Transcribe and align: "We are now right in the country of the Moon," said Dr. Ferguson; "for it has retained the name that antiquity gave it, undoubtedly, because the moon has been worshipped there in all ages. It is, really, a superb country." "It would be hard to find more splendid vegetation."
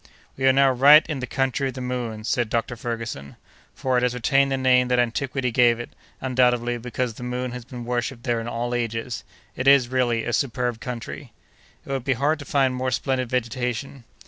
"We 0.35 0.47
are 0.47 0.51
now 0.51 0.71
right 0.71 1.05
in 1.07 1.19
the 1.19 1.27
country 1.27 1.67
of 1.67 1.75
the 1.75 1.79
Moon," 1.79 2.23
said 2.23 2.49
Dr. 2.49 2.75
Ferguson; 2.75 3.35
"for 3.75 3.97
it 3.97 4.01
has 4.01 4.15
retained 4.15 4.51
the 4.51 4.57
name 4.57 4.87
that 4.87 4.97
antiquity 4.97 5.51
gave 5.51 5.79
it, 5.79 5.93
undoubtedly, 6.19 6.79
because 6.79 7.13
the 7.13 7.21
moon 7.21 7.51
has 7.51 7.65
been 7.65 7.85
worshipped 7.85 8.23
there 8.23 8.41
in 8.41 8.47
all 8.47 8.73
ages. 8.73 9.23
It 9.55 9.67
is, 9.67 9.89
really, 9.89 10.23
a 10.23 10.33
superb 10.33 10.79
country." 10.79 11.33
"It 11.85 11.91
would 11.91 12.03
be 12.03 12.13
hard 12.13 12.39
to 12.39 12.45
find 12.45 12.73
more 12.73 12.89
splendid 12.89 13.29
vegetation." 13.29 14.03